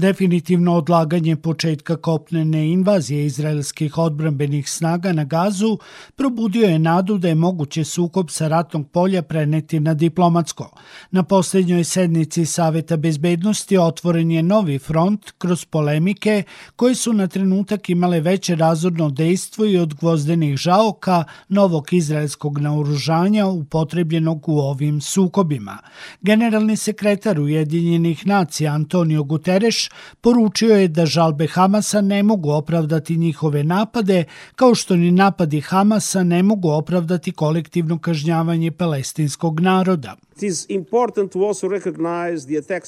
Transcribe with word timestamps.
Definitivno 0.00 0.74
odlaganje 0.74 1.36
početka 1.36 1.96
kopnene 1.96 2.68
invazije 2.68 3.26
izraelskih 3.26 3.98
odbrambenih 3.98 4.70
snaga 4.70 5.12
na 5.12 5.24
gazu 5.24 5.78
probudio 6.16 6.68
je 6.68 6.78
nadu 6.78 7.18
da 7.18 7.28
je 7.28 7.34
moguće 7.34 7.84
sukob 7.84 8.30
sa 8.30 8.48
ratnog 8.48 8.90
polja 8.90 9.22
preneti 9.22 9.80
na 9.80 9.94
diplomatsko. 9.94 10.70
Na 11.10 11.22
poslednjoj 11.22 11.84
sednici 11.84 12.46
Saveta 12.46 12.96
bezbednosti 12.96 13.78
otvoren 13.78 14.30
je 14.30 14.42
novi 14.42 14.78
front 14.78 15.32
kroz 15.38 15.64
polemike 15.64 16.42
koje 16.76 16.94
su 16.94 17.12
na 17.12 17.26
trenutak 17.26 17.90
imale 17.90 18.20
veće 18.20 18.54
razorno 18.54 19.10
dejstvo 19.10 19.66
i 19.66 19.78
od 19.78 19.94
gvozdenih 19.94 20.56
žaoka 20.56 21.24
novog 21.48 21.92
izraelskog 21.92 22.58
naoružanja 22.58 23.46
upotrebljenog 23.46 24.48
u 24.48 24.58
ovim 24.58 25.00
sukobima. 25.00 25.78
Generalni 26.20 26.76
sekretar 26.76 27.40
Ujedinjenih 27.40 28.26
nacija 28.26 28.72
Antonio 28.72 29.22
Guterres 29.22 29.89
poručio 30.20 30.76
je 30.76 30.88
da 30.88 31.06
žalbe 31.06 31.46
Hamasa 31.46 32.00
ne 32.00 32.22
mogu 32.22 32.50
opravdati 32.50 33.16
njihove 33.16 33.64
napade, 33.64 34.24
kao 34.56 34.74
što 34.74 34.96
ni 34.96 35.10
napadi 35.10 35.60
Hamasa 35.60 36.22
ne 36.22 36.42
mogu 36.42 36.68
opravdati 36.68 37.32
kolektivno 37.32 37.98
kažnjavanje 37.98 38.70
palestinskog 38.70 39.60
naroda. 39.60 40.16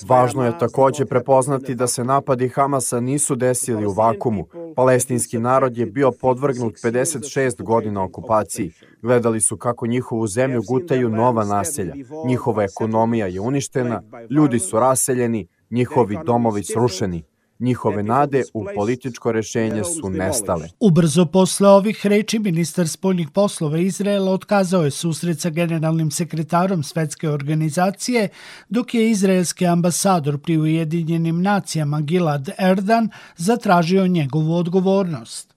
Važno 0.08 0.44
je 0.44 0.58
takođe 0.58 1.04
prepoznati 1.04 1.74
da 1.74 1.86
se 1.86 2.04
napadi 2.04 2.48
Hamasa 2.48 3.00
nisu 3.00 3.34
desili 3.36 3.86
u 3.86 3.92
vakumu. 3.92 4.46
Palestinski 4.76 5.38
narod 5.38 5.78
je 5.78 5.86
bio 5.86 6.12
podvrgnut 6.20 6.74
56 6.74 7.62
godina 7.62 8.04
okupaciji. 8.04 8.72
Gledali 9.02 9.40
su 9.40 9.56
kako 9.56 9.86
njihovu 9.86 10.26
zemlju 10.26 10.62
gutaju 10.68 11.08
nova 11.08 11.44
naselja. 11.44 11.94
Njihova 12.26 12.62
ekonomija 12.64 13.26
je 13.26 13.40
uništena, 13.40 14.02
ljudi 14.30 14.58
su 14.58 14.80
raseljeni, 14.80 15.46
njihovi 15.72 16.18
domovi 16.26 16.62
srušeni 16.62 17.22
njihove 17.62 18.02
nade 18.02 18.42
u 18.54 18.66
političko 18.74 19.32
rešenje 19.32 19.84
su 19.84 20.10
nestale. 20.10 20.68
Ubrzo 20.80 21.26
posle 21.26 21.68
ovih 21.68 22.06
reči 22.06 22.38
ministar 22.38 22.88
spoljnih 22.88 23.28
poslova 23.30 23.78
Izraela 23.78 24.30
otkazao 24.30 24.84
je 24.84 24.90
susret 24.90 25.40
sa 25.40 25.50
generalnim 25.50 26.10
sekretarom 26.10 26.82
svetske 26.82 27.28
organizacije, 27.30 28.28
dok 28.68 28.94
je 28.94 29.10
izraelski 29.10 29.66
ambasador 29.66 30.38
pri 30.38 30.58
Ujedinjenim 30.58 31.42
nacijama 31.42 32.00
Gilad 32.00 32.50
Erdan 32.58 33.08
zatražio 33.36 34.06
njegovu 34.06 34.54
odgovornost. 34.54 35.52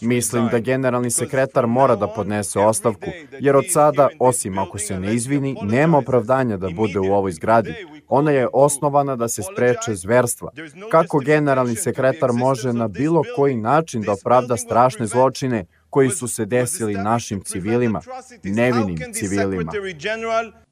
Mislim 0.00 0.48
da 0.50 0.58
generalni 0.58 1.10
sekretar 1.10 1.66
mora 1.66 1.96
da 1.96 2.06
podnese 2.06 2.58
ostavku, 2.58 3.10
jer 3.40 3.56
od 3.56 3.64
sada, 3.68 4.08
osim 4.18 4.58
ako 4.58 4.78
se 4.78 5.00
ne 5.00 5.14
izvini, 5.14 5.56
nema 5.62 5.98
opravdanja 5.98 6.56
da 6.56 6.68
bude 6.70 6.98
u 6.98 7.12
ovoj 7.12 7.32
zgradi. 7.32 7.74
Ona 8.08 8.30
je 8.30 8.48
osnovana 8.52 9.16
da 9.16 9.28
se 9.28 9.42
spreče 9.42 9.94
zverstva. 9.98 10.50
Kako 10.90 11.18
generalni 11.18 11.76
sekretar 11.76 12.32
može 12.32 12.72
na 12.72 12.88
bilo 12.88 13.22
koji 13.36 13.56
način 13.56 14.02
da 14.02 14.12
opravda 14.12 14.56
strašne 14.56 15.06
zločine 15.06 15.64
koji 15.90 16.10
su 16.10 16.28
se 16.28 16.46
desili 16.46 16.94
našim 16.94 17.40
civilima, 17.40 18.00
nevinim 18.42 18.98
civilima? 19.12 19.72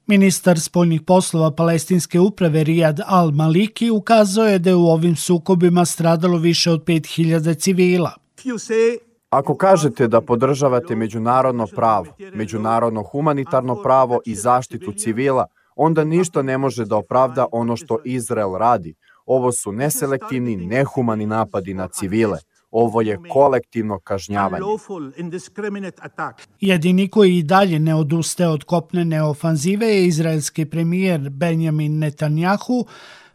Ministar 0.07 0.59
spoljnih 0.59 1.01
poslova 1.01 1.51
palestinske 1.51 2.19
uprave 2.19 2.63
Rijad 2.63 2.99
Al-Maliki 2.99 3.91
ukazao 3.91 4.45
je 4.45 4.59
da 4.59 4.69
je 4.69 4.75
u 4.75 4.87
ovim 4.87 5.15
sukobima 5.15 5.85
stradalo 5.85 6.37
više 6.37 6.71
od 6.71 6.83
5000 6.83 7.59
civila. 7.59 8.13
Ako 9.29 9.57
kažete 9.57 10.07
da 10.07 10.21
podržavate 10.21 10.95
međunarodno 10.95 11.67
pravo, 11.67 12.05
međunarodno 12.33 13.03
humanitarno 13.03 13.81
pravo 13.83 14.19
i 14.25 14.35
zaštitu 14.35 14.93
civila, 14.93 15.45
onda 15.75 16.03
ništa 16.03 16.41
ne 16.41 16.57
može 16.57 16.85
da 16.85 16.95
opravda 16.95 17.45
ono 17.51 17.75
što 17.75 17.97
Izrael 18.05 18.55
radi. 18.55 18.95
Ovo 19.27 19.51
su 19.51 19.71
neselektivni, 19.71 20.55
nehumani 20.55 21.25
napadi 21.25 21.73
na 21.73 21.87
civile. 21.87 22.37
Ovo 22.71 23.01
je 23.01 23.19
kolektivno 23.33 23.99
kažnjavanje. 23.99 24.65
Jedini 26.59 27.07
koji 27.07 27.37
i 27.37 27.43
dalje 27.43 27.79
ne 27.79 27.95
odustaje 27.95 28.49
od 28.49 28.63
kopnene 28.63 29.23
ofanzive 29.23 29.87
je 29.87 30.07
izraelski 30.07 30.65
premijer 30.65 31.29
Benjamin 31.29 31.99
Netanjahu, 31.99 32.85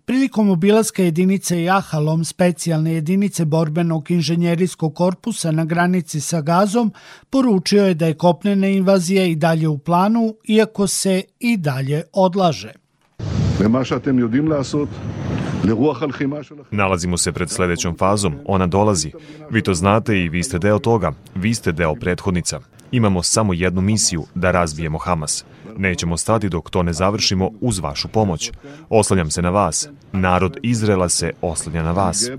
Prilikom 0.05 0.51
obilaska 0.51 1.03
jedinice 1.03 1.63
Jahalom, 1.63 2.25
specijalne 2.25 2.93
jedinice 2.93 3.45
borbenog 3.45 4.11
inženjerijskog 4.11 4.95
korpusa 4.95 5.51
na 5.51 5.65
granici 5.65 6.21
sa 6.21 6.41
Gazom, 6.41 6.93
poručio 7.31 7.87
je 7.87 7.95
da 7.95 8.07
je 8.07 8.15
kopnena 8.15 8.67
invazija 8.67 9.25
i 9.25 9.37
dalje 9.37 9.69
u 9.69 9.79
planu, 9.79 10.35
iako 10.45 10.87
se 10.87 11.23
i 11.41 11.57
dalje 11.57 12.03
odlaže. 12.13 12.73
Nalazimo 16.71 17.17
se 17.17 17.33
pred 17.33 17.51
sledećom 17.51 17.97
fazom, 17.99 18.35
ona 18.47 18.67
dolazi. 18.67 19.13
Vi 19.51 19.63
to 19.63 19.75
znate 19.75 20.19
i 20.19 20.29
vi 20.29 20.43
ste 20.43 20.59
deo 20.59 20.79
toga, 20.79 21.13
vi 21.35 21.55
ste 21.55 21.73
deo 21.73 21.95
prethodnica. 21.95 22.61
Imamo 22.91 23.23
samo 23.23 23.53
jednu 23.53 23.81
misiju, 23.81 24.25
da 24.35 24.51
razbijemo 24.51 24.99
Hamas. 24.99 25.45
Nećemo 25.77 26.17
stati 26.17 26.49
dok 26.49 26.71
to 26.71 26.83
ne 26.83 26.93
završimo 26.93 27.51
uz 27.61 27.79
vašu 27.79 28.09
pomoć. 28.09 28.53
Oslanjam 28.89 29.31
se 29.31 29.43
na 29.43 29.51
vas. 29.51 29.89
Narod 30.13 30.59
Izrela 30.63 31.09
se 31.09 31.33
oslanja 31.41 31.83
na 31.83 31.93
vas. 31.93 32.31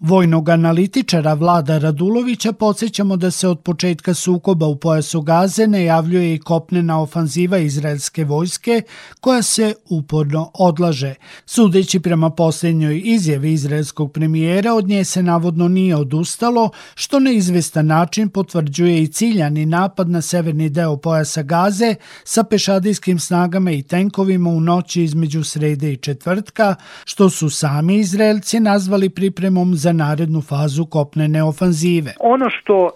Vojnog 0.00 0.48
analitičara 0.48 1.34
Vlada 1.34 1.78
Radulovića 1.78 2.52
podsjećamo 2.52 3.16
da 3.16 3.30
se 3.30 3.48
od 3.48 3.60
početka 3.60 4.14
sukoba 4.14 4.66
u 4.66 4.76
pojasu 4.76 5.22
Gaze 5.22 5.66
najavljuje 5.66 6.34
i 6.34 6.38
kopnena 6.38 7.00
ofanziva 7.00 7.58
izraelske 7.58 8.24
vojske 8.24 8.82
koja 9.20 9.42
se 9.42 9.74
uporno 9.88 10.50
odlaže. 10.54 11.14
Sudeći 11.46 12.00
prema 12.00 12.30
posljednjoj 12.30 13.02
izjavi 13.04 13.52
izraelskog 13.52 14.12
premijera 14.12 14.74
od 14.74 14.88
nje 14.88 15.04
se 15.04 15.22
navodno 15.22 15.68
nije 15.68 15.96
odustalo, 15.96 16.70
što 16.94 17.20
na 17.20 17.30
izvestan 17.30 17.86
način 17.86 18.28
potvrđuje 18.28 19.02
i 19.02 19.08
ciljani 19.08 19.66
napad 19.66 20.10
na 20.10 20.22
severni 20.22 20.68
deo 20.68 20.96
pojasa 20.96 21.42
Gaze 21.42 21.94
sa 22.24 22.42
pešadijskim 22.42 23.18
snagama 23.18 23.70
i 23.70 23.82
tenkovima 23.82 24.50
u 24.50 24.60
noći 24.60 25.02
između 25.02 25.44
srede 25.44 25.92
i 25.92 25.96
četvrtka, 25.96 26.74
što 27.04 27.30
su 27.30 27.50
sami 27.50 27.96
Izraelci 27.98 28.60
nazvali 28.60 29.08
pripremom 29.08 29.76
za 29.76 29.87
za 29.88 29.92
narednu 30.04 30.40
fazu 30.50 30.84
kopnene 30.94 31.40
ofanzive. 31.50 32.10
Ono 32.34 32.46
što 32.56 32.74
e, 32.86 32.90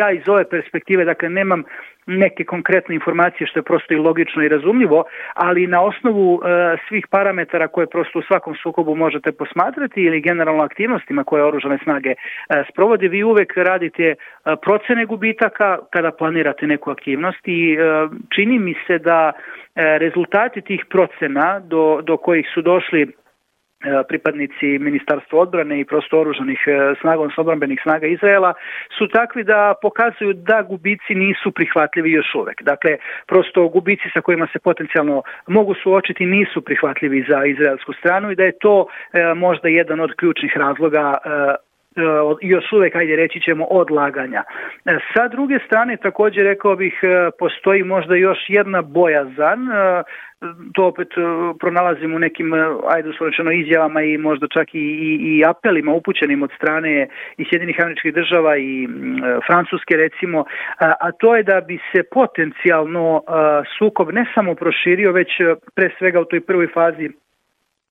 ja 0.00 0.08
iz 0.18 0.28
ove 0.28 0.44
perspektive, 0.54 1.04
dakle 1.04 1.28
nemam 1.28 1.62
neke 2.06 2.44
konkretne 2.44 2.94
informacije 2.94 3.46
što 3.46 3.58
je 3.58 3.62
prosto 3.70 3.94
i 3.94 3.96
logično 3.96 4.42
i 4.42 4.48
razumljivo, 4.48 5.04
ali 5.34 5.66
na 5.66 5.82
osnovu 5.82 6.26
e, 6.34 6.76
svih 6.88 7.06
parametara 7.10 7.68
koje 7.68 7.86
prosto 7.86 8.18
u 8.18 8.22
svakom 8.22 8.54
sukobu 8.62 8.94
možete 8.94 9.32
posmatrati 9.32 10.00
ili 10.02 10.20
generalno 10.20 10.62
aktivnostima 10.62 11.24
koje 11.24 11.44
oružane 11.44 11.78
snage 11.84 12.10
e, 12.10 12.16
sprovode, 12.70 13.08
vi 13.08 13.22
uvek 13.22 13.52
radite 13.56 14.02
e, 14.02 14.16
procene 14.64 15.04
gubitaka 15.06 15.78
kada 15.90 16.10
planirate 16.10 16.66
neku 16.66 16.90
aktivnost 16.90 17.48
i 17.48 17.72
e, 17.72 17.78
čini 18.34 18.58
mi 18.58 18.74
se 18.86 18.98
da 18.98 19.32
e, 19.32 19.98
rezultati 19.98 20.60
tih 20.60 20.84
procena 20.90 21.60
do, 21.60 22.00
do 22.02 22.16
kojih 22.16 22.46
su 22.54 22.62
došli 22.62 23.21
pripadnici 24.08 24.78
Ministarstva 24.78 25.38
odbrane 25.38 25.80
i 25.80 25.84
prosto 25.84 26.20
oružanih 26.20 26.60
e, 26.66 26.94
snaga, 27.00 27.20
odnosno 27.20 27.40
odbranbenih 27.40 27.80
snaga 27.82 28.06
Izraela, 28.06 28.54
su 28.98 29.08
takvi 29.08 29.44
da 29.44 29.74
pokazuju 29.82 30.32
da 30.32 30.62
gubici 30.62 31.14
nisu 31.14 31.52
prihvatljivi 31.52 32.10
još 32.12 32.34
uvek. 32.34 32.62
Dakle, 32.62 32.96
prosto 33.26 33.68
gubici 33.68 34.08
sa 34.14 34.20
kojima 34.20 34.46
se 34.52 34.58
potencijalno 34.58 35.22
mogu 35.46 35.74
suočiti 35.74 36.26
nisu 36.26 36.60
prihvatljivi 36.62 37.24
za 37.28 37.44
izraelsku 37.44 37.92
stranu 37.92 38.30
i 38.30 38.36
da 38.36 38.44
je 38.44 38.58
to 38.58 38.86
e, 38.86 39.34
možda 39.34 39.68
jedan 39.68 40.00
od 40.00 40.12
ključnih 40.16 40.52
razloga 40.56 41.18
još 42.40 42.72
uvek, 42.72 42.96
ajde 42.96 43.16
reći 43.16 43.40
ćemo, 43.40 43.64
odlaganja. 43.64 44.42
Sa 45.16 45.28
druge 45.28 45.58
strane, 45.66 45.96
takođe 45.96 46.42
rekao 46.42 46.76
bih, 46.76 47.00
postoji 47.38 47.82
možda 47.84 48.14
još 48.14 48.38
jedna 48.48 48.82
bojazan, 48.82 49.58
to 50.74 50.86
opet 50.86 51.08
e, 51.16 51.20
pronalazim 51.60 52.14
u 52.14 52.18
nekim, 52.18 52.54
e, 52.54 52.58
ajde 52.88 53.08
uslovečeno, 53.08 53.52
izjavama 53.52 54.02
i 54.02 54.18
možda 54.18 54.46
čak 54.48 54.74
i, 54.74 54.78
i, 54.78 55.10
i 55.22 55.44
apelima 55.44 55.92
upućenim 55.92 56.42
od 56.42 56.50
strane 56.56 57.08
i 57.36 57.44
Sjedinih 57.50 57.76
američkih 57.80 58.14
država 58.14 58.56
i 58.56 58.84
e, 58.84 58.88
Francuske 59.46 59.96
recimo, 59.96 60.44
a, 60.78 61.12
to 61.12 61.36
je 61.36 61.42
da 61.42 61.60
bi 61.60 61.78
se 61.92 62.02
potencijalno 62.02 63.22
sukob 63.78 64.12
ne 64.12 64.24
samo 64.34 64.54
proširio, 64.54 65.12
već 65.12 65.28
pre 65.74 65.90
svega 65.98 66.20
u 66.20 66.24
toj 66.24 66.40
prvoj 66.40 66.68
fazi 66.74 67.10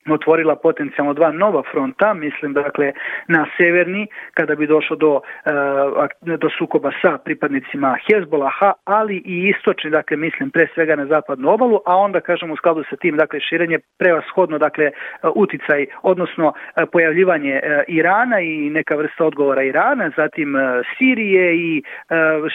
otvorila 0.09 0.55
potencijalno 0.55 1.13
dva 1.13 1.31
nova 1.31 1.63
fronta, 1.71 2.13
mislim 2.13 2.53
dakle 2.53 2.91
na 3.27 3.45
severni 3.57 4.07
kada 4.33 4.55
bi 4.55 4.67
došlo 4.67 4.95
do, 4.95 5.21
e, 5.45 6.37
do 6.37 6.49
sukoba 6.57 6.91
sa 7.01 7.17
pripadnicima 7.17 7.95
Hezbolaha, 8.05 8.73
ali 8.83 9.15
i 9.25 9.53
istočni, 9.57 9.89
dakle 9.89 10.17
mislim 10.17 10.49
pre 10.49 10.67
svega 10.73 10.95
na 10.95 11.05
zapadnu 11.05 11.49
obalu, 11.49 11.79
a 11.85 11.95
onda 11.95 12.19
kažemo 12.19 12.53
u 12.53 12.57
skladu 12.57 12.83
sa 12.89 12.95
tim 12.95 13.17
dakle 13.17 13.39
širenje 13.39 13.79
prevashodno 13.99 14.57
dakle 14.57 14.91
uticaj, 15.35 15.85
odnosno 16.01 16.53
e, 16.75 16.85
pojavljivanje 16.91 17.53
e, 17.53 17.83
Irana 17.87 18.39
i 18.39 18.69
neka 18.69 18.95
vrsta 18.95 19.25
odgovora 19.25 19.63
Irana, 19.63 20.11
zatim 20.17 20.55
Sirije 20.97 21.55
i 21.55 21.83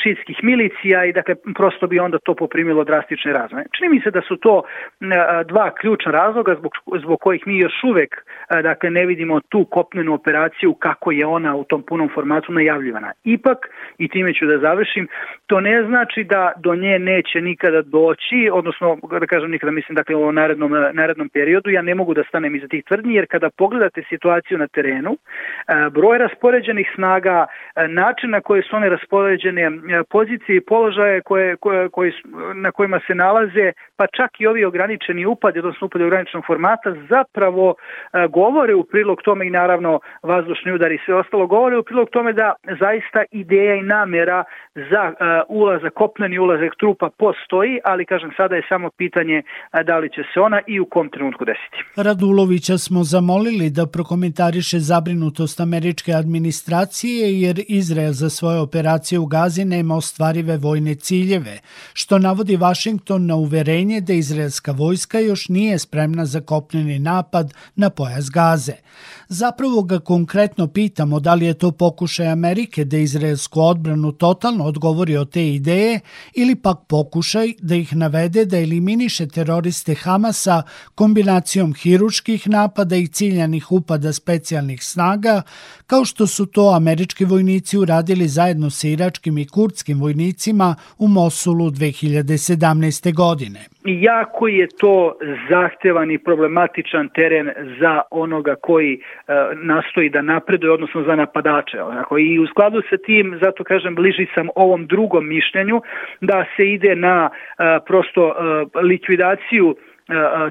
šitskih 0.02 0.38
milicija 0.42 1.04
i 1.04 1.12
dakle 1.12 1.34
prosto 1.56 1.86
bi 1.86 1.98
onda 1.98 2.18
to 2.18 2.34
poprimilo 2.34 2.84
drastične 2.84 3.32
razvoje. 3.32 3.64
Čini 3.76 3.88
mi 3.88 4.00
se 4.00 4.10
da 4.10 4.20
su 4.20 4.36
to 4.36 4.62
dva 5.44 5.70
ključna 5.70 6.12
razloga 6.12 6.54
zbog, 6.58 6.72
zbog 7.02 7.20
kojih 7.20 7.35
mi 7.46 7.58
još 7.58 7.84
uvek 7.84 8.14
e, 8.50 8.62
dakle, 8.62 8.90
ne 8.90 9.06
vidimo 9.06 9.40
tu 9.40 9.64
kopnenu 9.64 10.14
operaciju 10.14 10.74
kako 10.74 11.12
je 11.12 11.26
ona 11.26 11.56
u 11.56 11.64
tom 11.64 11.82
punom 11.82 12.08
formatu 12.14 12.52
najavljivana. 12.52 13.12
Ipak, 13.24 13.58
i 13.98 14.08
time 14.08 14.34
ću 14.34 14.46
da 14.46 14.58
završim, 14.58 15.08
to 15.46 15.60
ne 15.60 15.82
znači 15.82 16.24
da 16.24 16.52
do 16.56 16.74
nje 16.74 16.98
neće 16.98 17.40
nikada 17.40 17.82
doći, 17.82 18.50
odnosno 18.52 18.98
da 19.20 19.26
kažem 19.26 19.50
nikada 19.50 19.72
mislim 19.72 19.96
dakle 19.96 20.16
u 20.16 20.32
narednom, 20.32 20.72
narednom 20.92 21.28
periodu, 21.28 21.70
ja 21.70 21.82
ne 21.82 21.94
mogu 21.94 22.14
da 22.14 22.24
stanem 22.24 22.54
iza 22.54 22.68
tih 22.68 22.84
tvrdnji 22.84 23.14
jer 23.14 23.26
kada 23.26 23.50
pogledate 23.50 24.02
situaciju 24.08 24.58
na 24.58 24.66
terenu, 24.66 25.12
e, 25.12 25.90
broj 25.90 26.18
raspoređenih 26.18 26.92
snaga, 26.94 27.46
e, 27.76 27.88
način 27.88 28.30
na 28.30 28.40
koje 28.40 28.62
su 28.62 28.76
one 28.76 28.88
raspoređene, 28.88 29.70
pozicije 30.10 30.56
i 30.56 30.60
položaje 30.60 31.20
koje, 31.20 31.56
koje, 31.56 31.88
koje, 31.88 32.12
na 32.54 32.70
kojima 32.70 33.00
se 33.06 33.14
nalaze, 33.14 33.72
pa 33.96 34.06
čak 34.06 34.30
i 34.40 34.46
ovi 34.46 34.64
ograničeni 34.64 35.26
upadi, 35.26 35.58
odnosno 35.58 35.86
upadi 35.86 36.04
ograničenog 36.04 36.44
formata, 36.46 36.94
zapravo 37.08 37.74
e, 37.74 38.28
govore 38.28 38.74
u 38.74 38.84
prilog 38.84 39.18
tome 39.24 39.46
i 39.46 39.50
naravno 39.50 40.00
vazdušni 40.22 40.72
udar 40.72 40.92
i 40.92 40.98
sve 41.04 41.14
ostalo, 41.14 41.46
govore 41.46 41.78
u 41.78 41.82
prilog 41.82 42.08
tome 42.10 42.32
da 42.32 42.54
zaista 42.80 43.24
ideja 43.30 43.74
i 43.74 43.82
namera 43.82 44.44
za 44.74 45.04
e, 45.12 45.14
ulazak, 45.48 45.92
kopneni 45.92 46.38
ulazak 46.38 46.72
trupa 46.78 47.10
postoji, 47.18 47.80
ali 47.84 48.04
kažem 48.04 48.30
sada 48.36 48.56
je 48.56 48.62
samo 48.68 48.90
pitanje 48.90 49.42
e, 49.72 49.82
da 49.84 49.98
li 49.98 50.08
će 50.10 50.22
se 50.34 50.40
ona 50.40 50.60
i 50.66 50.80
u 50.80 50.86
kom 50.86 51.08
trenutku 51.08 51.44
desiti. 51.44 51.78
Radulovića 51.96 52.78
smo 52.78 53.04
zamolili 53.04 53.70
da 53.70 53.86
prokomentariše 53.86 54.78
zabrinutost 54.78 55.60
američke 55.60 56.12
administracije 56.12 57.40
jer 57.40 57.56
Izrael 57.68 58.12
za 58.12 58.30
svoje 58.30 58.58
operacije 58.60 59.18
u 59.18 59.26
Gazi 59.26 59.64
nema 59.64 59.94
ostvarive 59.96 60.56
vojne 60.56 60.94
ciljeve, 60.94 61.58
što 61.94 62.18
navodi 62.18 62.56
Vašington 62.56 63.26
na 63.26 63.36
uverenje 63.36 63.85
da 64.00 64.12
izraelska 64.12 64.72
vojska 64.72 65.18
još 65.18 65.48
nije 65.48 65.78
spremna 65.78 66.26
za 66.26 66.40
kopneni 66.40 66.98
napad 66.98 67.54
na 67.74 67.90
pojas 67.90 68.30
Gaze. 68.30 68.74
Zapravo 69.28 69.82
ga 69.82 69.98
konkretno 69.98 70.66
pitamo 70.66 71.20
da 71.20 71.34
li 71.34 71.46
je 71.46 71.54
to 71.54 71.70
pokušaj 71.70 72.28
Amerike 72.28 72.84
da 72.84 72.96
izraelsku 72.96 73.60
odbranu 73.60 74.12
totalno 74.12 74.64
odgovori 74.64 75.16
o 75.16 75.24
te 75.24 75.54
ideje 75.54 76.00
ili 76.34 76.54
pak 76.54 76.78
pokušaj 76.88 77.52
da 77.60 77.74
ih 77.74 77.96
navede 77.96 78.44
da 78.44 78.58
eliminiše 78.58 79.28
teroriste 79.28 79.94
Hamasa 79.94 80.62
kombinacijom 80.94 81.74
hiruških 81.74 82.48
napada 82.48 82.96
i 82.96 83.06
ciljanih 83.06 83.72
upada 83.72 84.12
specijalnih 84.12 84.84
snaga, 84.84 85.42
kao 85.90 86.04
što 86.04 86.26
su 86.26 86.44
to 86.54 86.74
američki 86.76 87.24
vojnici 87.24 87.78
uradili 87.78 88.34
zajedno 88.38 88.70
sa 88.70 88.88
iračkim 88.88 89.38
i 89.38 89.46
kurdskim 89.54 89.98
vojnicima 90.00 90.68
u 91.04 91.06
Mosulu 91.08 91.66
2017. 91.70 93.14
godine. 93.24 93.60
Jako 93.84 94.48
je 94.48 94.66
to 94.80 95.18
zahtevan 95.50 96.10
i 96.10 96.18
problematičan 96.18 97.08
teren 97.08 97.50
za 97.80 98.00
onoga 98.10 98.54
koji 98.62 98.92
e, 98.94 99.00
nastoji 99.54 100.08
da 100.10 100.22
napreduje, 100.22 100.72
odnosno 100.72 101.02
za 101.02 101.16
napadače. 101.16 101.82
Onako. 101.82 102.18
I 102.18 102.38
u 102.38 102.46
skladu 102.46 102.82
sa 102.90 102.96
tim, 102.96 103.38
zato 103.42 103.64
kažem, 103.64 103.94
bliži 103.94 104.26
sam 104.34 104.48
ovom 104.54 104.86
drugom 104.86 105.28
mišljenju, 105.28 105.80
da 106.20 106.44
se 106.56 106.64
ide 106.72 106.96
na 106.96 107.30
e, 107.30 107.78
prosto 107.86 108.22
e, 108.28 108.32
likvidaciju 108.80 109.76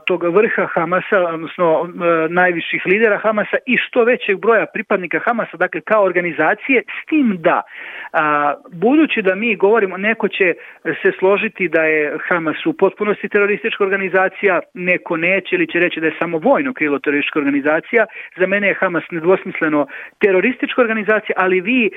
tog 0.06 0.24
vrha 0.24 0.68
Hamasa, 0.74 1.20
odnosno 1.34 1.90
najviših 2.30 2.82
lidera 2.86 3.18
Hamasa 3.18 3.58
i 3.66 3.78
što 3.78 4.04
većeg 4.04 4.40
broja 4.40 4.66
pripadnika 4.74 5.20
Hamasa, 5.20 5.58
dakle 5.58 5.82
kao 5.82 6.04
organizacije, 6.04 6.84
s 7.02 7.10
tim 7.10 7.38
da, 7.40 7.62
budući 8.72 9.22
da 9.22 9.36
mi 9.36 9.56
govorimo, 9.56 9.98
neko 9.98 10.28
će 10.28 10.54
se 11.02 11.12
složiti 11.20 11.68
da 11.68 11.84
je 11.84 12.18
Hamas 12.28 12.66
u 12.66 12.74
potpunosti 12.74 13.30
teroristička 13.30 13.84
organizacija, 13.84 14.60
neko 14.74 15.18
neće 15.18 15.56
ili 15.56 15.68
će 15.68 15.80
reći 15.80 16.00
da 16.00 16.08
je 16.08 16.16
samo 16.20 16.38
vojno 16.38 16.74
krilo 16.74 17.00
teroristička 17.00 17.40
organizacija, 17.40 18.06
za 18.38 18.48
mene 18.48 18.68
je 18.68 18.80
Hamas 18.80 19.04
nedvosmisleno 19.12 19.88
teroristička 20.20 20.82
organizacija, 20.82 21.36
ali 21.38 21.62
vi 21.62 21.90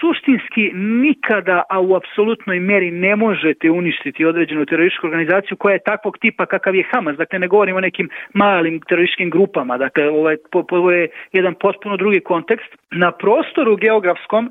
suštinski 0.00 0.70
nikada, 0.74 1.62
a 1.70 1.80
u 1.80 1.94
apsolutnoj 1.94 2.60
meri 2.60 2.90
ne 2.90 3.16
možete 3.16 3.70
uništiti 3.70 4.24
određenu 4.24 4.66
terorističku 4.66 5.06
organizaciju 5.06 5.56
koja 5.56 5.72
je 5.72 5.86
takvog 5.86 6.18
tipa 6.18 6.46
kakav 6.46 6.75
je 6.76 6.88
Hamas, 6.90 7.16
dakle 7.16 7.38
ne 7.38 7.48
govorimo 7.48 7.78
o 7.78 7.80
nekim 7.80 8.08
malim 8.32 8.80
terorističkim 8.88 9.30
grupama, 9.30 9.78
dakle 9.78 10.08
ovaj, 10.08 10.36
ovo 10.70 10.90
je 10.90 11.08
jedan 11.32 11.54
potpuno 11.60 11.96
drugi 11.96 12.20
kontekst. 12.20 12.76
Na 12.90 13.12
prostoru 13.12 13.76
geografskom 13.76 14.50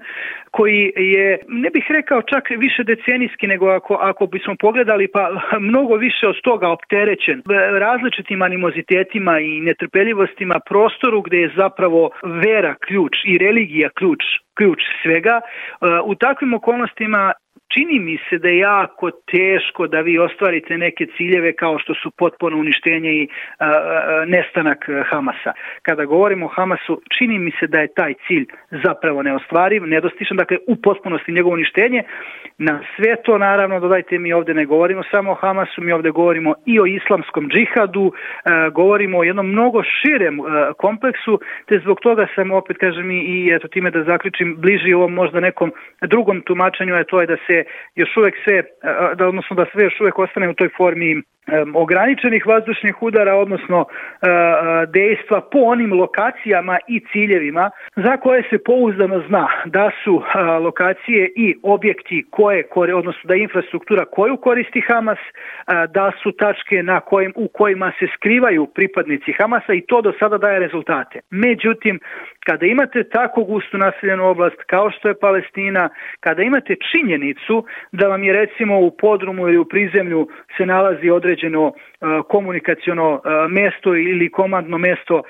koji 0.51 0.91
je, 0.95 1.39
ne 1.47 1.69
bih 1.69 1.85
rekao 1.89 2.21
čak 2.21 2.49
više 2.49 2.83
decenijski 2.83 3.47
nego 3.47 3.67
ako, 3.69 3.93
ako 3.93 4.27
bismo 4.27 4.55
pogledali 4.59 5.07
pa 5.07 5.29
mnogo 5.69 5.95
više 5.95 6.27
od 6.27 6.41
toga 6.41 6.67
opterećen 6.69 7.41
različitim 7.79 8.41
animozitetima 8.41 9.39
i 9.39 9.61
netrpeljivostima 9.61 10.59
prostoru 10.69 11.21
gde 11.21 11.37
je 11.37 11.53
zapravo 11.55 12.09
vera 12.23 12.75
ključ 12.87 13.13
i 13.25 13.37
religija 13.37 13.89
ključ 13.89 14.23
ključ 14.57 14.79
svega. 15.03 15.41
U 16.05 16.15
takvim 16.15 16.53
okolnostima 16.53 17.33
čini 17.73 17.99
mi 17.99 18.17
se 18.29 18.37
da 18.37 18.47
je 18.47 18.57
jako 18.57 19.11
teško 19.11 19.87
da 19.87 20.01
vi 20.01 20.19
ostvarite 20.19 20.77
neke 20.77 21.05
ciljeve 21.17 21.53
kao 21.53 21.79
što 21.79 21.93
su 21.93 22.11
potpuno 22.11 22.57
uništenje 22.57 23.11
i 23.13 23.27
a, 23.59 23.65
a, 23.67 24.25
nestanak 24.25 24.85
Hamasa. 25.09 25.51
Kada 25.81 26.05
govorimo 26.05 26.45
o 26.45 26.49
Hamasu, 26.49 27.01
čini 27.17 27.39
mi 27.39 27.51
se 27.59 27.67
da 27.67 27.79
je 27.79 27.93
taj 27.93 28.13
cilj 28.27 28.45
zapravo 28.83 29.23
neostvariv, 29.23 29.87
nedostičan, 29.87 30.37
dakle 30.37 30.57
u 30.67 30.75
potpunosti 30.75 31.31
njegovo 31.31 31.53
uništenje. 31.53 32.03
Na 32.57 32.79
sve 32.95 33.15
to, 33.23 33.37
naravno, 33.37 33.79
dodajte 33.79 34.19
mi 34.19 34.33
ovde 34.33 34.53
ne 34.53 34.65
govorimo 34.65 35.03
samo 35.11 35.31
o 35.31 35.35
Hamasu, 35.35 35.81
mi 35.81 35.91
ovde 35.91 36.09
govorimo 36.09 36.53
i 36.65 36.79
o 36.79 36.85
islamskom 36.85 37.49
džihadu, 37.49 38.11
govorimo 38.71 39.17
o 39.19 39.23
jednom 39.23 39.47
mnogo 39.47 39.83
širem 39.83 40.39
kompleksu, 40.77 41.39
te 41.65 41.79
zbog 41.79 41.99
toga 42.01 42.27
sam, 42.35 42.51
opet 42.51 42.77
kažem 42.77 43.11
i 43.11 43.51
eto 43.55 43.67
time 43.67 43.91
da 43.91 44.03
zaključim, 44.03 44.44
bliži 44.57 44.93
ovom 44.93 45.13
možda 45.13 45.39
nekom 45.39 45.71
drugom 46.01 46.41
tumačenju, 46.41 46.95
a 46.95 47.03
to 47.03 47.21
je 47.21 47.27
da 47.27 47.37
se 47.47 47.63
još 47.95 48.17
uvek 48.17 48.35
sve, 48.43 48.63
da, 49.15 49.27
odnosno 49.27 49.55
da 49.55 49.65
sve 49.71 49.83
još 49.83 49.99
uvek 50.01 50.19
ostane 50.19 50.49
u 50.49 50.53
toj 50.53 50.69
formi 50.77 51.21
ograničenih 51.73 52.45
vazdušnih 52.45 53.03
udara, 53.03 53.35
odnosno 53.35 53.85
dejstva 54.87 55.41
po 55.41 55.59
onim 55.59 55.93
lokacijama 55.93 56.77
i 56.87 56.99
ciljevima 57.11 57.69
za 57.95 58.17
koje 58.17 58.43
se 58.49 58.57
pouzdano 58.65 59.23
zna 59.27 59.47
da 59.65 59.91
su 60.03 60.21
lokacije 60.61 61.31
i 61.35 61.55
objekti 61.63 62.25
koje, 62.29 62.95
odnosno 62.95 63.21
da 63.23 63.35
infrastruktura 63.35 64.05
koju 64.05 64.37
koristi 64.37 64.81
Hamas, 64.81 65.19
da 65.67 66.11
su 66.23 66.31
tačke 66.31 66.83
na 66.83 66.99
kojim, 66.99 67.33
u 67.35 67.47
kojima 67.47 67.91
se 67.99 68.07
skrivaju 68.15 68.65
pripadnici 68.65 69.31
Hamasa 69.31 69.73
i 69.73 69.81
to 69.81 70.01
do 70.01 70.13
sada 70.19 70.37
daje 70.37 70.59
rezultate. 70.59 71.19
Međutim, 71.29 71.99
kada 72.45 72.65
imate 72.65 73.03
tako 73.03 73.43
gustu 73.43 73.77
naseljenu 73.77 74.27
oblast 74.27 74.63
kao 74.67 74.91
što 74.91 75.07
je 75.07 75.19
Palestina, 75.19 75.89
kada 76.19 76.43
imate 76.43 76.75
činjenicu 76.91 77.65
da 77.91 78.07
vam 78.07 78.23
je 78.23 78.33
recimo 78.33 78.79
u 78.79 78.91
podrumu 78.91 79.47
ili 79.47 79.57
u 79.57 79.65
prizemlju 79.65 80.27
se 80.57 80.65
nalazi 80.65 81.09
određeno 81.35 81.71
komunikaciono 82.27 83.21
mesto 83.49 83.95
ili 83.95 84.31
komandno 84.31 84.77
mesto 84.77 85.21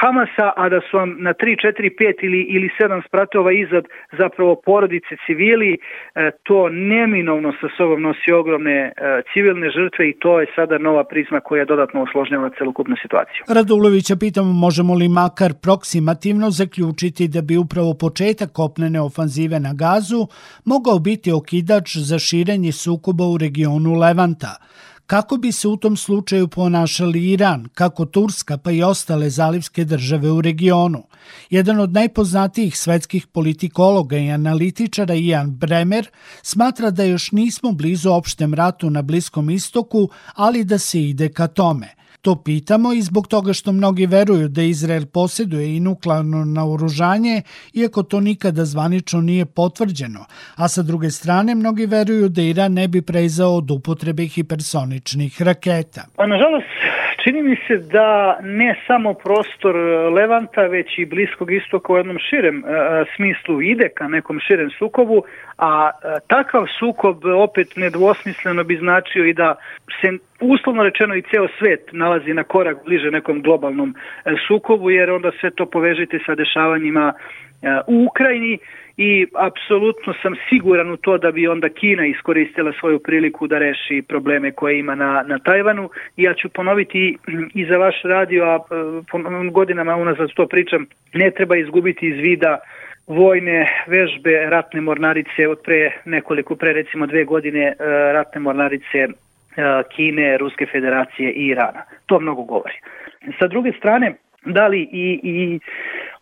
Hamasa, 0.00 0.52
a 0.56 0.68
da 0.68 0.80
su 0.90 0.96
vam 0.96 1.16
na 1.18 1.32
3, 1.34 1.56
4, 1.66 1.90
5 2.00 2.14
ili, 2.22 2.40
ili 2.40 2.68
7 2.80 3.06
spratova 3.06 3.52
izad 3.52 3.84
zapravo 4.18 4.54
porodice 4.66 5.14
civili, 5.26 5.78
to 6.42 6.68
neminovno 6.68 7.52
sa 7.60 7.68
sobom 7.76 8.02
nosi 8.02 8.32
ogromne 8.32 8.92
civilne 9.32 9.70
žrtve 9.70 10.08
i 10.08 10.18
to 10.18 10.40
je 10.40 10.46
sada 10.56 10.78
nova 10.78 11.04
prizma 11.04 11.40
koja 11.40 11.64
dodatno 11.64 12.02
osložnjava 12.02 12.50
celokupnu 12.58 12.96
situaciju. 13.02 13.42
Radulovića 13.48 14.14
pitamo 14.20 14.52
možemo 14.52 14.94
li 14.94 15.08
makar 15.08 15.52
proksimativno 15.62 16.50
zaključiti 16.50 17.28
da 17.28 17.40
bi 17.42 17.56
upravo 17.56 17.94
početak 18.00 18.50
kopnene 18.52 19.00
ofanzive 19.00 19.60
na 19.60 19.72
gazu 19.74 20.20
mogao 20.64 20.98
biti 20.98 21.32
okidač 21.32 21.96
za 21.96 22.18
širenje 22.18 22.72
sukoba 22.72 23.24
u 23.24 23.38
regionu 23.38 23.90
Levanta, 23.94 24.52
kako 25.08 25.36
bi 25.36 25.52
se 25.52 25.68
u 25.68 25.76
tom 25.76 25.96
slučaju 25.96 26.48
ponašali 26.48 27.30
Iran, 27.30 27.68
kako 27.74 28.04
Turska 28.06 28.58
pa 28.58 28.70
i 28.70 28.82
ostale 28.82 29.30
zalivske 29.30 29.84
države 29.84 30.30
u 30.30 30.40
regionu. 30.40 31.02
Jedan 31.50 31.80
od 31.80 31.92
najpoznatijih 31.92 32.78
svetskih 32.78 33.26
politikologa 33.26 34.18
i 34.18 34.30
analitičara 34.30 35.14
Ian 35.14 35.50
Bremer 35.50 36.08
smatra 36.42 36.90
da 36.90 37.04
još 37.04 37.32
nismo 37.32 37.72
blizu 37.72 38.10
opštem 38.10 38.54
ratu 38.54 38.90
na 38.90 39.02
Bliskom 39.02 39.50
istoku, 39.50 40.08
ali 40.34 40.64
da 40.64 40.78
se 40.78 41.02
ide 41.02 41.28
ka 41.28 41.46
tome. 41.46 41.94
To 42.22 42.34
pitamo 42.42 42.92
i 42.92 43.02
zbog 43.02 43.28
toga 43.28 43.52
što 43.52 43.72
mnogi 43.72 44.06
veruju 44.06 44.48
da 44.48 44.62
Izrael 44.62 45.06
posjeduje 45.06 45.76
i 45.76 45.80
nuklearno 45.80 46.44
naoružanje, 46.44 47.42
iako 47.74 48.02
to 48.02 48.20
nikada 48.20 48.64
zvanično 48.64 49.20
nije 49.20 49.46
potvrđeno, 49.46 50.24
a 50.56 50.68
sa 50.68 50.82
druge 50.82 51.10
strane 51.10 51.54
mnogi 51.54 51.86
veruju 51.86 52.28
da 52.28 52.42
Iran 52.42 52.72
ne 52.72 52.88
bi 52.88 53.02
preizao 53.02 53.56
od 53.56 53.70
upotrebe 53.70 54.26
hipersoničnih 54.26 55.42
raketa. 55.42 56.04
Pa 56.16 56.26
nažalost, 56.26 56.66
čini 57.24 57.42
mi 57.42 57.56
se 57.66 57.76
da 57.76 58.38
ne 58.42 58.74
samo 58.86 59.14
prostor 59.14 59.76
Levanta, 60.12 60.62
već 60.62 60.98
i 60.98 61.04
Bliskog 61.04 61.52
istoka 61.52 61.92
u 61.92 61.96
jednom 61.96 62.18
širem 62.18 62.56
e, 62.58 62.62
smislu 63.16 63.62
ide 63.62 63.88
ka 63.88 64.08
nekom 64.08 64.40
širem 64.40 64.70
sukobu, 64.70 65.22
a 65.58 65.90
e, 65.90 66.20
takav 66.26 66.66
sukob 66.78 67.24
opet 67.24 67.76
nedvosmisleno 67.76 68.64
bi 68.64 68.76
značio 68.76 69.24
i 69.24 69.32
da 69.32 69.54
se 70.00 70.08
uslovno 70.40 70.82
rečeno 70.82 71.14
i 71.14 71.22
ceo 71.22 71.48
svet 71.58 71.88
nalazi 71.92 72.34
na 72.34 72.44
korak 72.44 72.76
bliže 72.84 73.10
nekom 73.10 73.42
globalnom 73.42 73.94
e, 74.24 74.30
sukobu, 74.48 74.90
jer 74.90 75.10
onda 75.10 75.30
sve 75.40 75.50
to 75.50 75.66
povežite 75.66 76.18
sa 76.26 76.34
dešavanjima 76.34 77.12
e, 77.12 77.68
u 77.86 78.04
Ukrajini 78.04 78.58
i 78.98 79.26
apsolutno 79.34 80.14
sam 80.22 80.34
siguran 80.48 80.90
u 80.90 80.96
to 80.96 81.18
da 81.18 81.30
bi 81.30 81.48
onda 81.48 81.68
Kina 81.68 82.06
iskoristila 82.06 82.72
svoju 82.80 82.98
priliku 82.98 83.46
da 83.46 83.58
reši 83.58 84.02
probleme 84.08 84.52
koje 84.52 84.78
ima 84.78 84.94
na, 84.94 85.24
na 85.26 85.38
Tajvanu. 85.38 85.90
Ja 86.16 86.34
ću 86.34 86.48
ponoviti 86.48 87.18
i 87.54 87.66
za 87.66 87.76
vaš 87.76 88.02
radio, 88.04 88.44
a 88.44 88.56
e, 88.56 89.50
godinama 89.50 89.96
unazad 89.96 90.28
to 90.34 90.46
pričam, 90.46 90.86
ne 91.14 91.30
treba 91.30 91.56
izgubiti 91.56 92.08
iz 92.08 92.16
vida 92.16 92.58
vojne 93.06 93.84
vežbe 93.86 94.46
ratne 94.50 94.80
mornarice 94.80 95.48
od 95.48 95.58
pre 95.64 95.90
nekoliko, 96.04 96.56
pre 96.56 96.72
recimo 96.72 97.06
dve 97.06 97.24
godine 97.24 97.74
ratne 98.12 98.40
mornarice 98.40 99.08
E, 99.58 99.82
Kine, 99.88 100.38
Ruske 100.38 100.66
federacije 100.66 101.32
i 101.32 101.46
Irana. 101.46 101.82
To 102.06 102.20
mnogo 102.20 102.42
govori. 102.42 102.74
Sa 103.38 103.46
druge 103.46 103.72
strane, 103.72 104.14
da 104.44 104.66
li 104.66 104.80
i, 104.92 105.20
i 105.22 105.60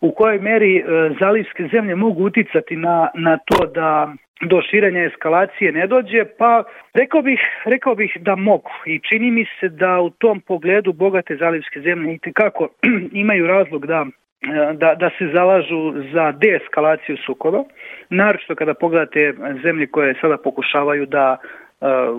u 0.01 0.11
kojoj 0.11 0.39
meri 0.39 0.77
e, 0.77 0.83
zalivske 1.19 1.67
zemlje 1.71 1.95
mogu 1.95 2.23
uticati 2.23 2.75
na, 2.75 3.09
na 3.15 3.37
to 3.37 3.65
da 3.65 4.13
do 4.41 4.61
širenja 4.61 5.03
eskalacije 5.03 5.71
ne 5.71 5.87
dođe, 5.87 6.25
pa 6.37 6.63
rekao 6.93 7.21
bih, 7.21 7.39
rekao 7.65 7.95
bih 7.95 8.17
da 8.19 8.35
mogu. 8.35 8.71
I 8.85 8.99
čini 8.99 9.31
mi 9.31 9.45
se 9.59 9.69
da 9.69 9.99
u 9.99 10.09
tom 10.09 10.41
pogledu 10.41 10.93
bogate 10.93 11.35
zalivske 11.35 11.81
zemlje 11.81 12.13
i 12.13 12.19
tekako 12.19 12.69
imaju 13.23 13.47
razlog 13.47 13.85
da 13.85 14.05
e, 14.41 14.73
da, 14.73 14.95
da 14.95 15.09
se 15.17 15.29
zalažu 15.33 15.93
za 16.13 16.31
deeskalaciju 16.31 17.17
sukoba, 17.25 17.63
naročito 18.09 18.55
kada 18.55 18.73
pogledate 18.73 19.33
zemlje 19.63 19.87
koje 19.87 20.15
sada 20.21 20.37
pokušavaju 20.37 21.05
da 21.05 21.37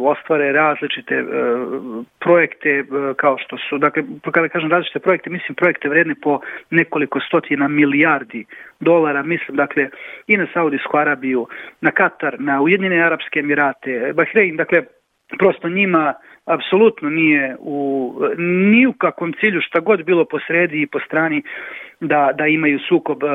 ostvare 0.03 0.53
različite 0.53 1.23
uh, 1.23 2.05
projekte 2.19 2.81
uh, 2.81 3.17
kao 3.17 3.39
što 3.39 3.57
su, 3.59 3.79
dakle, 3.79 4.03
kada 4.33 4.49
kažem 4.49 4.71
različite 4.71 4.99
projekte, 4.99 5.31
mislim 5.31 5.55
projekte 5.55 5.89
vredne 5.89 6.15
po 6.23 6.41
nekoliko 6.71 7.21
stotina 7.21 7.69
milijardi 7.69 8.45
dolara, 8.81 9.23
mislim, 9.23 9.57
dakle, 9.57 9.89
i 10.27 10.37
na 10.37 10.47
Saudijsku 10.55 10.97
Arabiju, 10.97 11.47
na 11.81 11.91
Katar, 11.91 12.37
na 12.41 12.63
Ujedinjene 12.63 13.03
Arapske 13.03 13.41
Emirate, 13.41 14.13
Bahrein, 14.15 14.57
dakle, 14.57 14.83
prosto 15.39 15.69
njima 15.69 16.15
apsolutno 16.45 17.11
nije 17.11 17.57
u, 17.59 18.15
ni 18.39 18.87
u 18.87 18.93
kakvom 18.93 19.33
cilju 19.41 19.61
šta 19.61 19.81
god 19.81 20.05
bilo 20.05 20.25
po 20.25 20.39
sredi 20.47 20.83
i 20.83 20.87
po 20.87 21.01
strani 21.01 21.43
da, 22.01 22.33
da 22.35 22.47
imaju 22.47 22.79
sukob 22.89 23.23
uh, 23.23 23.31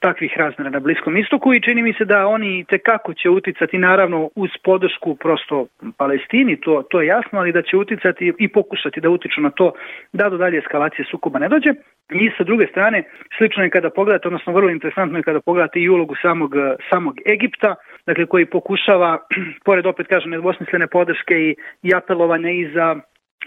takvih 0.00 0.32
razmera 0.36 0.70
na 0.70 0.80
Bliskom 0.80 1.16
istoku 1.16 1.54
i 1.54 1.60
čini 1.60 1.82
mi 1.82 1.92
se 1.92 2.04
da 2.04 2.26
oni 2.26 2.64
tekako 2.64 3.14
će 3.14 3.30
uticati 3.30 3.78
naravno 3.78 4.30
uz 4.34 4.50
podršku 4.64 5.16
prosto 5.16 5.66
Palestini, 5.96 6.60
to, 6.60 6.82
to 6.90 7.00
je 7.00 7.06
jasno, 7.06 7.38
ali 7.38 7.52
da 7.52 7.62
će 7.62 7.76
uticati 7.76 8.32
i 8.38 8.48
pokušati 8.48 9.00
da 9.00 9.10
utiču 9.10 9.40
na 9.40 9.50
to 9.50 9.72
da 10.12 10.28
do 10.28 10.36
dalje 10.36 10.58
eskalacije 10.58 11.04
sukoba 11.10 11.38
ne 11.38 11.48
dođe. 11.48 11.70
I 12.10 12.30
sa 12.36 12.44
druge 12.44 12.66
strane, 12.66 13.02
slično 13.38 13.62
je 13.62 13.70
kada 13.70 13.90
pogledate, 13.90 14.28
odnosno 14.28 14.52
vrlo 14.52 14.70
interesantno 14.70 15.18
je 15.18 15.22
kada 15.22 15.40
pogledate 15.40 15.80
i 15.80 15.88
ulogu 15.88 16.14
samog, 16.22 16.54
samog 16.90 17.14
Egipta, 17.32 17.74
dakle 18.06 18.26
koji 18.26 18.46
pokušava, 18.46 19.18
pored 19.66 19.86
opet 19.86 20.06
kažem 20.06 20.30
nedvosmislene 20.30 20.86
podrške 20.86 21.34
i, 21.34 21.56
i 21.82 21.94
apelovanja 21.94 22.50
i 22.50 22.70
za 22.74 22.96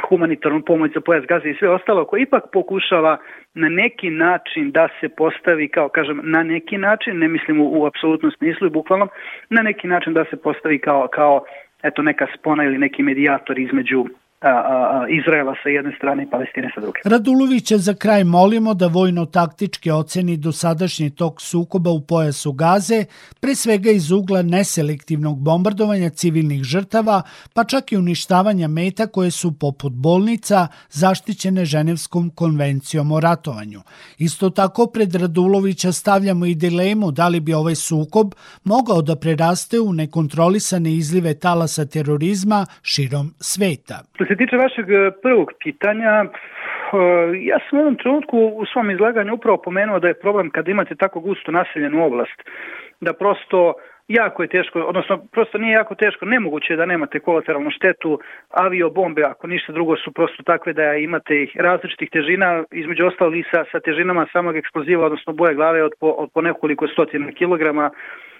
humanitarnu 0.10 0.62
pomoć 0.62 0.92
za 0.94 1.02
pojas 1.02 1.26
gaze 1.26 1.50
i 1.50 1.56
sve 1.60 1.70
ostalo, 1.70 2.06
koji 2.06 2.22
ipak 2.22 2.44
pokušava 2.54 3.18
na 3.54 3.70
neki 3.70 4.10
način 4.10 4.72
da 4.72 4.88
se 5.00 5.10
postavi, 5.10 5.68
kao 5.68 5.90
kažem, 5.90 6.22
na 6.24 6.44
neki 6.44 6.78
način, 6.78 7.20
ne 7.20 7.28
mislim 7.28 7.62
u, 7.62 7.82
u 7.82 7.86
apsolutnom 7.86 8.32
smislu 8.32 8.68
i 8.68 8.70
bukvalno, 8.70 9.08
na 9.50 9.62
neki 9.62 9.88
način 9.88 10.14
da 10.14 10.26
se 10.30 10.42
postavi 10.42 10.80
kao, 10.80 11.08
kao 11.08 11.44
eto 11.84 12.02
neka 12.02 12.28
spona 12.38 12.64
ili 12.64 12.78
neki 12.78 13.04
medijator 13.04 13.60
između 13.60 14.06
Izraela 15.10 15.54
sa 15.64 15.70
jedne 15.70 15.92
strane 15.98 16.24
i 16.24 16.30
Palestine 16.30 16.72
sa 16.76 16.82
druge. 16.82 17.00
Radulovića 17.06 17.78
za 17.78 17.94
kraj 17.94 18.24
molimo 18.24 18.74
da 18.74 18.88
vojno-taktički 18.88 19.92
oceni 19.92 20.38
dosadašnji 20.38 21.10
tok 21.10 21.42
sukoba 21.42 21.90
u 21.92 22.02
pojasu 22.02 22.54
Gaze, 22.54 23.06
pre 23.40 23.56
svega 23.56 23.92
iz 23.92 24.12
ugla 24.12 24.42
neselektivnog 24.42 25.40
bombardovanja 25.40 26.10
civilnih 26.10 26.64
žrtava, 26.64 27.22
pa 27.54 27.64
čak 27.64 27.92
i 27.92 27.98
uništavanja 27.98 28.68
meta 28.68 29.08
koje 29.08 29.32
su 29.32 29.60
poput 29.60 29.94
bolnica 29.94 30.68
zaštićene 30.90 31.66
Ženevskom 31.66 32.30
konvencijom 32.30 33.12
o 33.12 33.20
ratovanju. 33.20 33.82
Isto 34.18 34.50
tako 34.50 34.88
pred 34.88 35.16
Radulovića 35.16 35.92
stavljamo 35.92 36.46
i 36.46 36.56
dilemu 36.56 37.12
da 37.12 37.28
li 37.28 37.40
bi 37.40 37.54
ovaj 37.54 37.76
sukob 37.76 38.34
mogao 38.64 39.02
da 39.02 39.16
preraste 39.16 39.80
u 39.80 39.94
nekontrolisane 39.94 40.94
izlive 40.94 41.34
talasa 41.34 41.86
terorizma 41.86 42.66
širom 42.82 43.34
sveta. 43.40 44.02
Što 44.16 44.26
se 44.32 44.36
tiče 44.36 44.58
vašeg 44.58 44.92
e, 44.92 45.12
prvog 45.24 45.52
pitanja, 45.64 46.14
e, 46.24 46.28
ja 47.50 47.58
sam 47.60 47.80
u 47.80 47.82
jednom 47.82 47.96
trenutku 47.96 48.38
u 48.38 48.66
svom 48.66 48.92
izlaganju 48.92 49.34
upravo 49.34 49.58
pomenuo 49.58 50.00
da 50.00 50.08
je 50.08 50.20
problem 50.20 50.50
kada 50.50 50.72
imate 50.72 50.96
tako 50.96 51.20
gusto 51.20 51.52
naseljenu 51.52 52.06
oblast, 52.06 52.40
da 53.02 53.14
prosto 53.14 53.74
jako 54.08 54.44
je 54.44 54.48
teško, 54.48 54.80
odnosno 54.80 55.18
prosto 55.32 55.58
nije 55.58 55.74
jako 55.74 55.96
teško, 55.96 56.26
nemoguće 56.26 56.74
je 56.74 56.78
da 56.78 56.86
nemate 56.86 57.20
kolateralnu 57.20 57.72
štetu, 57.72 58.20
avio 58.50 58.90
bombe, 58.90 59.24
ako 59.24 59.48
ništa 59.48 59.74
drugo 59.74 59.96
su 59.96 60.12
prosto 60.12 60.44
takve 60.44 60.74
da 60.74 60.94
imate 60.94 61.44
ih 61.44 61.58
različitih 61.58 62.10
težina, 62.10 62.64
između 62.72 63.06
ostalog 63.06 63.36
i 63.36 63.44
sa, 63.52 63.64
sa 63.72 63.80
težinama 63.80 64.28
samog 64.34 64.56
eksploziva, 64.58 65.06
odnosno 65.06 65.34
boje 65.34 65.56
glave 65.56 65.84
od 65.84 65.92
po, 66.00 66.08
od 66.08 66.30
po 66.34 66.42
nekoliko 66.42 66.88
stotina 66.88 67.32
kilograma, 67.32 67.90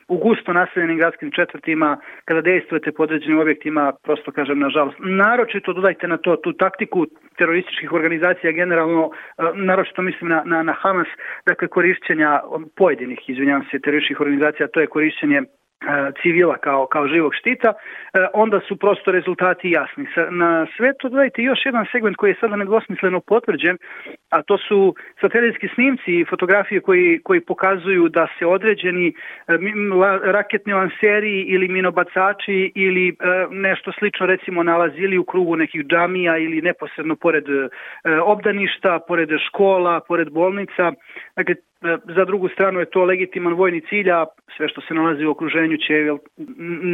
u 0.08 0.18
gusto 0.18 0.54
naseljenim 0.54 0.98
gradskim 0.98 1.32
četvrtima, 1.32 1.98
kada 2.26 2.42
dejstvujete 2.42 2.92
po 2.92 3.04
određenim 3.04 3.40
objektima, 3.40 3.94
prosto 4.04 4.32
kažem, 4.32 4.60
nažalost. 4.60 4.98
Naročito 5.00 5.74
dodajte 5.74 6.08
na 6.08 6.18
to 6.18 6.36
tu 6.36 6.54
taktiku 6.54 7.06
terorističkih 7.38 7.94
organizacija, 7.94 8.52
generalno, 8.52 9.12
e, 9.38 9.44
naročito 9.54 10.02
mislim 10.02 10.30
na, 10.30 10.44
na, 10.46 10.64
na 10.64 10.74
Hamas, 10.74 11.08
dakle 11.46 11.68
korišćenja 11.68 12.40
pojedinih, 12.76 13.30
izvinjavam 13.30 13.66
se, 13.72 13.80
terorističkih 13.80 14.22
organizacija, 14.22 14.68
to 14.68 14.80
je 14.80 14.88
korišćenje 14.88 15.42
civila 16.22 16.58
kao, 16.58 16.88
kao 16.88 17.08
živog 17.08 17.36
štita, 17.36 17.74
onda 18.34 18.60
su 18.68 18.78
prosto 18.78 19.12
rezultati 19.12 19.72
jasni. 19.72 20.06
Na 20.30 20.68
svetu 20.78 21.10
dodajte 21.10 21.42
još 21.42 21.60
jedan 21.66 21.86
segment 21.92 22.16
koji 22.18 22.32
je 22.32 22.38
sada 22.40 22.56
nedvosmisleno 22.56 23.20
potvrđen, 23.20 23.78
a 24.30 24.42
to 24.42 24.58
su 24.58 24.96
satelitski 25.22 25.68
snimci 25.76 26.20
i 26.20 26.26
fotografije 26.26 26.82
koji, 26.82 27.20
koji 27.24 27.42
pokazuju 27.42 28.10
da 28.10 28.28
se 28.40 28.46
određeni 28.46 29.14
raketni 30.24 30.74
lanseri 30.74 31.42
ili 31.42 31.68
minobacači 31.68 32.72
ili 32.76 33.16
nešto 33.52 33.92
slično 34.00 34.26
recimo 34.26 34.64
nalazili 34.64 35.18
u 35.18 35.24
krugu 35.24 35.56
nekih 35.56 35.82
džamija 35.86 36.38
ili 36.38 36.62
neposredno 36.62 37.16
pored 37.16 37.46
obdaništa, 38.24 39.00
pored 39.08 39.30
škola, 39.48 40.00
pored 40.08 40.30
bolnica. 40.30 40.92
Dakle, 41.36 41.56
za 42.16 42.26
drugu 42.26 42.50
stranu 42.50 42.80
je 42.80 42.86
to 42.86 43.04
legitiman 43.04 43.54
vojni 43.54 43.82
cilj, 43.82 44.12
a 44.12 44.26
sve 44.58 44.70
što 44.70 44.82
se 44.82 44.94
nalazi 44.94 45.26
u 45.26 45.32
okruženju 45.32 45.78
će 45.78 45.94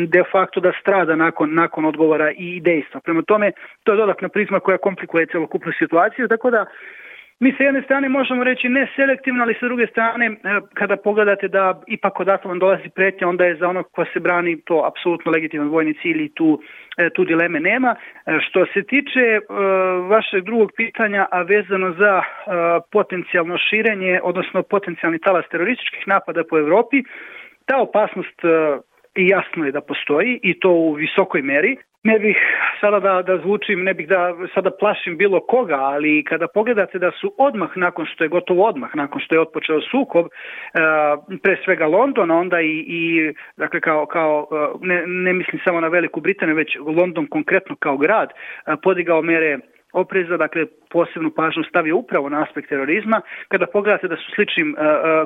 de 0.08 0.24
facto 0.32 0.60
da 0.60 0.72
strada 0.82 1.16
nakon, 1.16 1.54
nakon 1.54 1.86
odgovora 1.86 2.32
i 2.32 2.60
dejstva. 2.60 3.00
Prema 3.00 3.22
tome, 3.22 3.52
to 3.84 3.92
je 3.92 3.98
dodatna 3.98 4.30
prizma 4.30 4.60
koja 4.60 4.78
komplikuje 4.78 5.26
celokupnu 5.26 5.72
situaciju, 5.80 6.28
tako 6.28 6.52
da 6.52 6.66
Mi 7.40 7.54
sa 7.58 7.64
jedne 7.64 7.82
strane 7.82 8.10
možemo 8.10 8.44
reći 8.44 8.70
ne 8.70 8.88
selektivno, 8.96 9.44
ali 9.44 9.56
sa 9.60 9.66
druge 9.66 9.88
strane 9.88 10.26
e, 10.26 10.36
kada 10.74 10.96
pogledate 10.98 11.48
da 11.48 11.82
ipak 11.88 12.20
odatle 12.20 12.50
vam 12.50 12.60
dolazi 12.60 12.90
pretnja, 12.90 13.28
onda 13.28 13.46
je 13.46 13.56
za 13.56 13.70
onog 13.70 13.86
ko 13.92 14.06
se 14.14 14.20
brani 14.20 14.62
to 14.66 14.84
apsolutno 14.88 15.32
legitiman 15.32 15.70
vojni 15.70 15.94
cilj 16.02 16.24
i 16.24 16.34
tu, 16.34 16.62
e, 16.98 17.10
tu 17.10 17.26
dileme 17.26 17.60
nema. 17.60 17.96
E, 17.96 18.40
što 18.50 18.66
se 18.66 18.84
tiče 18.84 19.40
vašeg 20.10 20.44
drugog 20.44 20.72
pitanja, 20.76 21.26
a 21.32 21.42
vezano 21.42 21.94
za 21.94 22.22
potencijalno 22.92 23.58
širenje, 23.58 24.20
odnosno 24.24 24.64
potencijalni 24.64 25.20
talas 25.20 25.46
terorističkih 25.52 26.08
napada 26.08 26.44
po 26.50 26.58
Evropi, 26.58 27.04
ta 27.66 27.78
opasnost 27.78 28.40
i 29.16 29.28
jasno 29.28 29.66
je 29.66 29.72
da 29.72 29.82
postoji 29.82 30.40
i 30.44 30.60
to 30.60 30.72
u 30.72 30.94
visokoj 30.94 31.42
meri. 31.42 31.78
Ne 32.08 32.20
bih 32.20 32.38
sada 32.82 33.00
da, 33.00 33.22
da 33.22 33.38
zvučim, 33.44 33.84
ne 33.84 33.94
bih 33.94 34.08
da 34.08 34.22
sada 34.54 34.72
plašim 34.80 35.18
bilo 35.18 35.40
koga, 35.40 35.76
ali 35.76 36.24
kada 36.24 36.48
pogledate 36.48 37.00
da 37.00 37.12
su 37.12 37.34
odmah 37.38 37.70
nakon 37.76 38.06
što 38.06 38.24
je 38.24 38.34
gotovo 38.36 38.68
odmah 38.68 38.96
nakon 38.96 39.22
što 39.22 39.36
je 39.36 39.42
otpočeo 39.42 39.82
sukob, 39.92 40.26
uh, 40.26 40.32
pre 41.44 41.58
svega 41.66 41.88
London, 41.88 42.32
onda 42.32 42.62
i, 42.62 42.76
i 43.00 43.34
dakle 43.58 43.80
kao, 43.82 44.06
kao 44.06 44.48
ne, 44.82 45.04
ne 45.08 45.34
mislim 45.34 45.62
samo 45.66 45.82
na 45.82 45.88
Veliku 45.88 46.22
Britaniju, 46.22 46.56
već 46.56 46.78
London 46.98 47.28
konkretno 47.28 47.76
kao 47.80 47.98
grad, 47.98 48.30
podigao 48.84 49.22
mere 49.22 49.60
opreza, 49.94 50.38
dakle 50.38 50.66
posebnu 50.90 51.30
pažnju 51.30 51.64
stavio 51.64 51.98
upravo 51.98 52.30
na 52.30 52.44
aspekt 52.44 52.70
terorizma. 52.70 53.22
Kada 53.48 53.66
pogledate 53.66 54.08
da 54.08 54.16
su 54.16 54.32
sličnim 54.36 54.70
uh, 54.70 54.78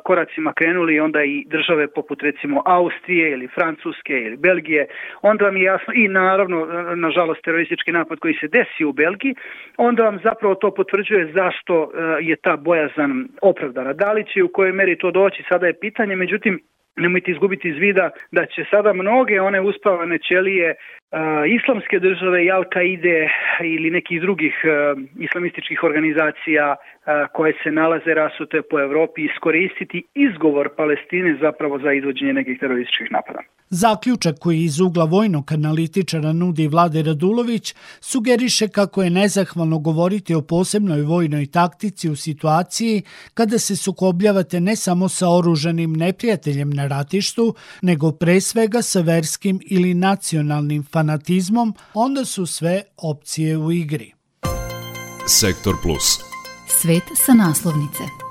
koracima 0.03 0.53
krenuli 0.53 0.99
onda 0.99 1.23
i 1.23 1.45
države 1.47 1.87
poput 1.87 2.23
recimo 2.23 2.61
Austrije 2.65 3.31
ili 3.31 3.47
Francuske 3.47 4.13
ili 4.13 4.37
Belgije, 4.37 4.87
onda 5.21 5.45
vam 5.45 5.57
je 5.57 5.63
jasno 5.63 5.93
i 5.93 6.07
naravno 6.07 6.65
nažalost 6.95 7.41
teroristički 7.43 7.91
napad 7.91 8.19
koji 8.19 8.33
se 8.33 8.47
desi 8.47 8.85
u 8.85 8.93
Belgiji, 8.93 9.35
onda 9.77 10.03
vam 10.03 10.19
zapravo 10.23 10.55
to 10.55 10.71
potvrđuje 10.73 11.31
zašto 11.33 11.91
je 12.21 12.35
ta 12.35 12.57
bojazan 12.57 13.27
opravdana. 13.41 13.93
Da 13.93 14.11
li 14.11 14.25
će 14.33 14.43
u 14.43 14.47
kojoj 14.47 14.71
meri 14.71 14.97
to 14.97 15.11
doći 15.11 15.43
sada 15.49 15.67
je 15.67 15.79
pitanje, 15.79 16.15
međutim 16.15 16.59
Nemojte 16.95 17.31
izgubiti 17.31 17.69
iz 17.69 17.77
vida 17.77 18.09
da 18.31 18.45
će 18.45 18.65
sada 18.71 18.93
mnoge 18.93 19.41
one 19.41 19.61
uspavane 19.61 20.17
ćelije 20.19 20.75
islamske 21.59 21.99
države 21.99 22.45
i 22.45 22.51
Al-Qaide 22.51 23.29
ili 23.63 23.89
nekih 23.91 24.21
drugih 24.21 24.55
islamističkih 25.19 25.83
organizacija 25.83 26.75
koje 27.33 27.53
se 27.63 27.71
nalaze 27.71 28.13
rasute 28.13 28.61
po 28.69 28.79
Evropi 28.79 29.25
iskoristiti 29.25 30.03
izgovor 30.15 30.69
Palestine 30.77 31.37
zapravo 31.41 31.79
za 31.79 31.93
izvođenje 31.93 32.33
nekih 32.33 32.59
terorističkih 32.59 33.11
napada. 33.11 33.39
Zaključak 33.73 34.39
koji 34.39 34.63
iz 34.63 34.79
ugla 34.79 35.05
vojnog 35.05 35.51
analitičara 35.51 36.33
nudi 36.33 36.67
Vlade 36.67 37.01
Radulović 37.01 37.75
sugeriše 38.01 38.67
kako 38.67 39.03
je 39.03 39.09
nezahvalno 39.09 39.79
govoriti 39.79 40.35
o 40.35 40.41
posebnoj 40.41 41.01
vojnoj 41.01 41.45
taktici 41.45 42.09
u 42.09 42.15
situaciji 42.15 43.01
kada 43.33 43.59
se 43.59 43.75
sukobljavate 43.75 44.59
ne 44.59 44.75
samo 44.75 45.09
sa 45.09 45.29
oružanim 45.29 45.93
neprijateljem 45.93 46.69
na 46.69 46.87
ratištu, 46.87 47.55
nego 47.81 48.11
pre 48.11 48.41
svega 48.41 48.81
sa 48.81 49.01
verskim 49.01 49.59
ili 49.65 49.93
nacionalnim 49.93 50.83
fanatizmom, 50.91 51.75
onda 51.93 52.25
su 52.25 52.45
sve 52.45 52.83
opcije 52.97 53.57
u 53.57 53.71
igri. 53.71 54.13
Sektor 55.27 55.75
Plus. 55.83 56.19
Svet 56.81 57.03
sa 57.25 57.33
naslovnice. 57.33 58.30